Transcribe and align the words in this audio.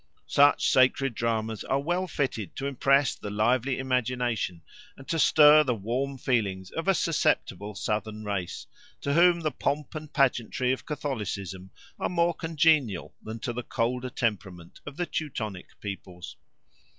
Such 0.25 0.67
sacred 0.67 1.13
dramas 1.13 1.63
are 1.63 1.79
well 1.79 2.07
fitted 2.07 2.55
to 2.55 2.65
impress 2.65 3.13
the 3.13 3.29
lively 3.29 3.77
imagination 3.77 4.63
and 4.97 5.07
to 5.07 5.19
stir 5.19 5.63
the 5.63 5.75
warm 5.75 6.17
feelings 6.17 6.71
of 6.71 6.87
a 6.87 6.95
susceptible 6.95 7.75
southern 7.75 8.23
race, 8.25 8.65
to 9.01 9.13
whom 9.13 9.41
the 9.41 9.51
pomp 9.51 9.93
and 9.93 10.11
pageantry 10.11 10.71
of 10.71 10.87
Catholicism 10.87 11.69
are 11.99 12.09
more 12.09 12.33
congenial 12.33 13.13
than 13.21 13.37
to 13.41 13.53
the 13.53 13.61
colder 13.61 14.09
temperament 14.09 14.79
of 14.87 14.97
the 14.97 15.05
Teutonic 15.05 15.79
peoples. 15.81 16.35